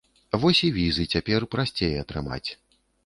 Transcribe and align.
Вось 0.45 0.61
і 0.67 0.69
візы 0.77 1.05
цяпер 1.15 1.45
прасцей 1.57 1.93
атрымаць. 2.03 2.47